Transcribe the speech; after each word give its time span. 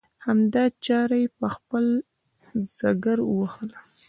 هغه 0.25 0.63
چاړه 0.85 1.17
یې 1.23 1.27
په 1.39 1.47
خپل 1.55 1.85
ځګر 2.79 3.17
ووهله. 3.23 3.79